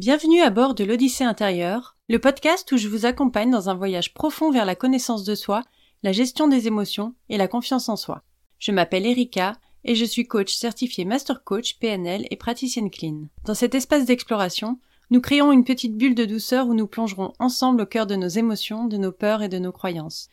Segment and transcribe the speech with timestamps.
[0.00, 4.14] Bienvenue à bord de l'Odyssée intérieure, le podcast où je vous accompagne dans un voyage
[4.14, 5.64] profond vers la connaissance de soi,
[6.04, 8.22] la gestion des émotions et la confiance en soi.
[8.60, 13.24] Je m'appelle Erika et je suis coach certifié Master Coach PNL et praticienne clean.
[13.44, 14.78] Dans cet espace d'exploration,
[15.10, 18.28] nous créons une petite bulle de douceur où nous plongerons ensemble au cœur de nos
[18.28, 20.28] émotions, de nos peurs et de nos croyances.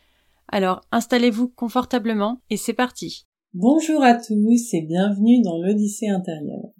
[0.47, 3.25] Alors installez-vous confortablement et c'est parti.
[3.55, 6.74] Bonjour à tous et bienvenue dans l'Odyssée intérieure.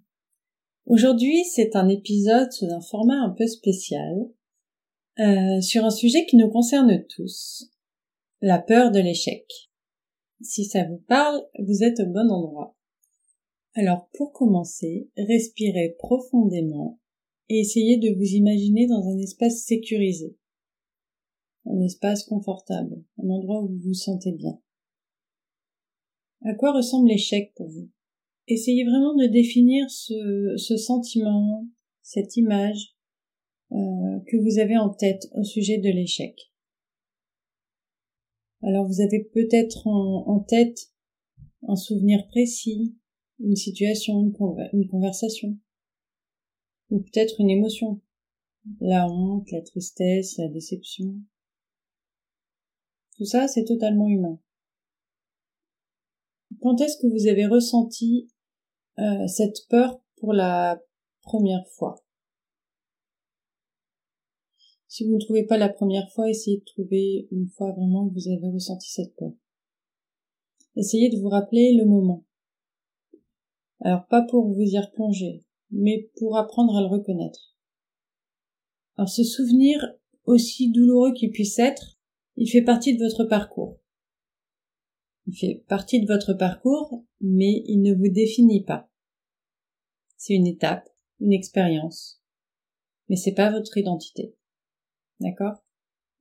[0.86, 4.30] Aujourd'hui, c'est un épisode sous un format un peu spécial
[5.18, 7.72] euh, sur un sujet qui nous concerne tous,
[8.42, 9.48] la peur de l'échec.
[10.42, 12.78] Si ça vous parle, vous êtes au bon endroit.
[13.74, 17.00] Alors pour commencer, respirez profondément
[17.50, 20.38] et essayez de vous imaginer dans un espace sécurisé,
[21.66, 24.62] un espace confortable, un endroit où vous vous sentez bien.
[26.44, 27.90] À quoi ressemble l'échec pour vous?
[28.48, 31.68] Essayez vraiment de définir ce, sentiment,
[32.02, 32.96] cette image
[33.72, 36.52] euh, que vous avez en tête au sujet de l'échec.
[38.62, 40.92] Alors vous avez peut-être en, tête
[41.68, 42.96] un souvenir précis,
[43.40, 44.32] une situation,
[44.74, 45.58] une conversation,
[46.90, 48.02] ou peut-être une émotion,
[48.80, 51.16] la honte, la tristesse, la déception.
[53.18, 54.40] Tout ça, c'est totalement humain.
[56.62, 58.28] Quand est-ce que vous avez ressenti
[59.00, 60.82] euh, cette peur pour la
[61.22, 61.96] première fois.
[64.88, 68.14] Si vous ne trouvez pas la première fois, essayez de trouver une fois vraiment que
[68.14, 69.34] vous avez ressenti cette peur.
[70.78, 72.26] Essayez de vous rappeler le moment.
[73.82, 77.56] Alors pas pour vous y replonger, mais pour apprendre à le reconnaître.
[78.98, 79.80] Alors ce souvenir,
[80.24, 82.00] aussi douloureux qu'il puisse être,
[82.38, 83.80] il fait partie de votre parcours.
[85.40, 88.90] Fait partie de votre parcours, mais il ne vous définit pas.
[90.18, 90.88] C'est une étape,
[91.20, 92.22] une expérience.
[93.10, 94.36] Mais c'est pas votre identité.
[95.20, 95.64] D'accord?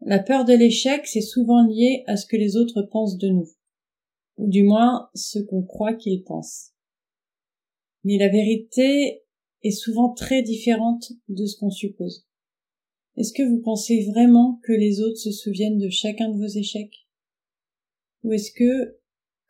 [0.00, 3.48] La peur de l'échec, c'est souvent lié à ce que les autres pensent de nous.
[4.36, 6.72] Ou du moins, ce qu'on croit qu'ils pensent.
[8.02, 9.22] Mais la vérité
[9.62, 12.26] est souvent très différente de ce qu'on suppose.
[13.16, 17.06] Est-ce que vous pensez vraiment que les autres se souviennent de chacun de vos échecs?
[18.24, 18.98] Ou est-ce que,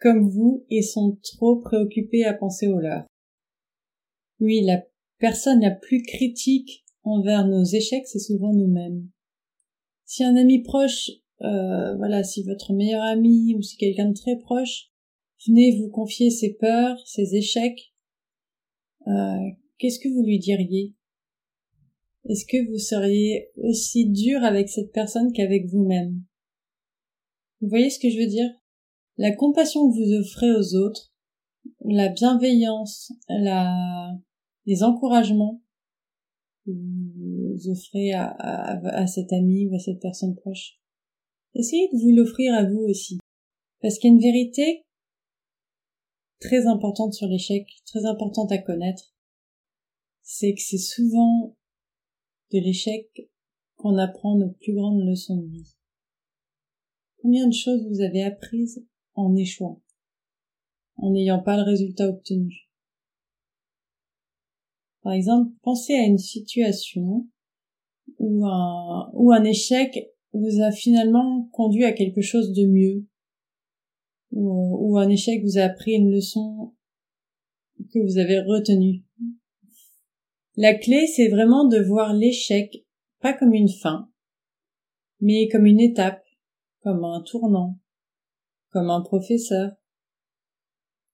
[0.00, 3.06] comme vous, ils sont trop préoccupés à penser aux leurs.
[4.40, 4.82] Oui, la
[5.18, 9.08] personne la plus critique envers nos échecs, c'est souvent nous-mêmes.
[10.04, 11.10] Si un ami proche,
[11.42, 14.90] euh, voilà, si votre meilleur ami ou si quelqu'un de très proche
[15.46, 17.94] venait vous confier ses peurs, ses échecs,
[19.06, 20.94] euh, qu'est-ce que vous lui diriez?
[22.28, 26.22] Est-ce que vous seriez aussi dur avec cette personne qu'avec vous-même?
[27.60, 28.50] Vous voyez ce que je veux dire?
[29.16, 31.12] La compassion que vous offrez aux autres,
[31.84, 34.12] la bienveillance, la,
[34.66, 35.62] les encouragements
[36.64, 40.80] que vous offrez à, à, cet ami ou à cette personne proche.
[41.54, 43.18] Essayez de vous l'offrir à vous aussi.
[43.80, 44.84] Parce qu'il y a une vérité
[46.40, 49.14] très importante sur l'échec, très importante à connaître,
[50.22, 51.56] c'est que c'est souvent
[52.50, 53.30] de l'échec
[53.76, 55.74] qu'on apprend nos plus grandes leçons de vie.
[57.20, 59.82] Combien de choses vous avez apprises en échouant,
[60.96, 62.68] en n'ayant pas le résultat obtenu.
[65.02, 67.28] Par exemple, pensez à une situation
[68.18, 73.06] où un, échec vous a finalement conduit à quelque chose de mieux,
[74.32, 76.74] ou, un échec vous a appris une leçon
[77.92, 79.04] que vous avez retenue.
[80.56, 82.84] La clé, c'est vraiment de voir l'échec
[83.20, 84.10] pas comme une fin,
[85.20, 86.22] mais comme une étape,
[86.82, 87.78] comme un tournant,
[88.74, 89.70] comme un professeur.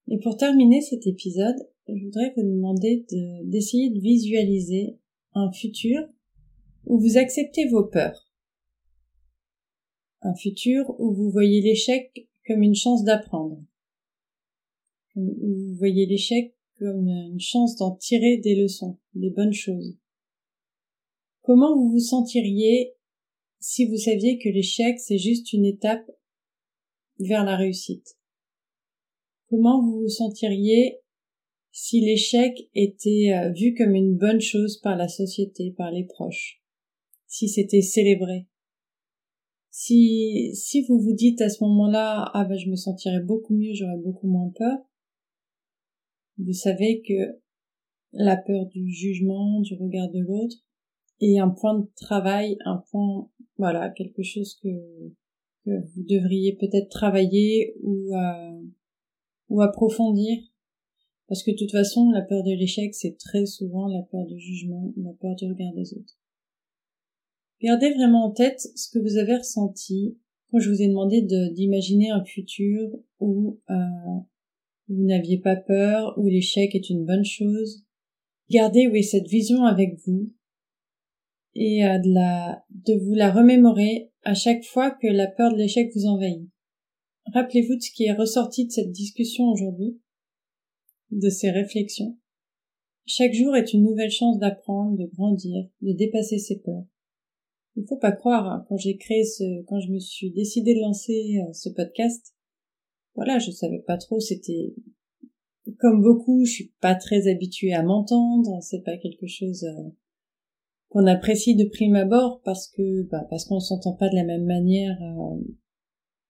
[0.08, 1.56] Et pour terminer cet épisode,
[1.88, 3.04] je voudrais vous demander
[3.44, 4.98] d'essayer de, visualiser
[5.34, 6.00] un futur
[6.86, 8.32] où vous acceptez vos peurs.
[10.22, 13.62] Un futur où vous voyez l'échec comme une chance d'apprendre.
[15.14, 19.98] Où vous voyez l'échec comme une chance d'en tirer des leçons, des bonnes choses.
[21.42, 22.94] Comment vous vous sentiriez
[23.58, 26.10] si vous saviez que l'échec c'est juste une étape
[27.20, 28.18] vers la réussite.
[29.48, 30.98] Comment vous vous sentiriez
[31.72, 36.62] si l'échec était euh, vu comme une bonne chose par la société, par les proches,
[37.26, 38.46] si c'était célébré?
[39.70, 43.72] Si, si vous vous dites à ce moment-là, ah ben je me sentirais beaucoup mieux,
[43.72, 44.78] j'aurais beaucoup moins peur,
[46.38, 47.40] vous savez que
[48.12, 50.56] la peur du jugement, du regard de l'autre,
[51.20, 54.68] est un point de travail, un point, voilà, quelque chose que,
[55.64, 58.62] que vous devriez peut-être travailler ou, euh,
[59.48, 60.38] ou approfondir
[61.28, 64.38] Parce que de toute façon, la peur de l'échec, c'est très souvent la peur du
[64.38, 66.18] jugement, la peur du regard des autres.
[67.62, 70.16] Gardez vraiment en tête ce que vous avez ressenti
[70.50, 72.90] quand je vous ai demandé d'imaginer un futur
[73.20, 73.74] où euh,
[74.88, 77.84] vous n'aviez pas peur, où l'échec est une bonne chose.
[78.50, 80.32] Gardez oui cette vision avec vous
[81.60, 85.58] et euh, de la de vous la remémorer à chaque fois que la peur de
[85.58, 86.48] l'échec vous envahit.
[87.34, 90.00] Rappelez-vous de ce qui est ressorti de cette discussion aujourd'hui
[91.10, 92.16] de ces réflexions.
[93.06, 96.84] Chaque jour est une nouvelle chance d'apprendre, de grandir, de dépasser ses peurs.
[97.76, 100.80] Il faut pas croire, hein, quand j'ai créé ce, quand je me suis décidé de
[100.80, 102.34] lancer euh, ce podcast,
[103.14, 104.74] voilà, je savais pas trop, c'était,
[105.78, 109.90] comme beaucoup, je suis pas très habituée à m'entendre, c'est pas quelque chose euh,
[110.90, 114.44] qu'on apprécie de prime abord parce que, bah, parce qu'on s'entend pas de la même
[114.44, 115.40] manière, euh,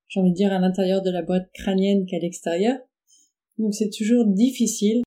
[0.08, 2.78] j'ai envie de dire à l'intérieur de la boîte crânienne qu'à l'extérieur.
[3.58, 5.02] Donc c'est toujours difficile,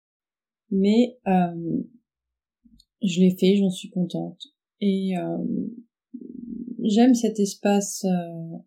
[0.71, 1.83] mais euh,
[3.03, 4.41] je l'ai fait, j'en suis contente.
[4.81, 5.37] Et euh,
[6.83, 8.57] j'aime cet espace euh,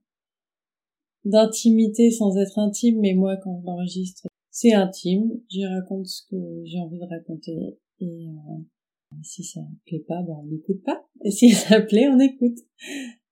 [1.25, 5.31] d'intimité sans être intime, mais moi quand je l'enregistre, c'est intime.
[5.49, 7.79] J'y raconte ce que j'ai envie de raconter.
[9.23, 11.07] Si ça plaît pas, ben on n'écoute pas.
[11.25, 12.59] Et si ça plaît, on écoute.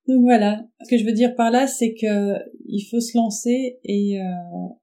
[0.07, 2.35] Donc voilà, ce que je veux dire par là, c'est que
[2.67, 4.25] il faut se lancer et euh,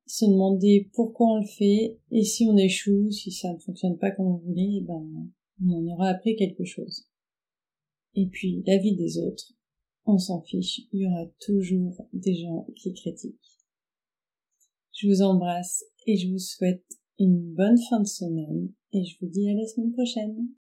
[0.07, 4.09] se demander pourquoi on le fait et si on échoue, si ça ne fonctionne pas
[4.11, 5.05] comme on voulait, ben
[5.63, 7.07] on en aura appris quelque chose.
[8.15, 9.53] Et puis la vie des autres,
[10.05, 13.35] on s'en fiche, il y aura toujours des gens qui critiquent.
[14.93, 16.83] Je vous embrasse et je vous souhaite
[17.19, 20.47] une bonne fin de semaine et je vous dis à la semaine prochaine.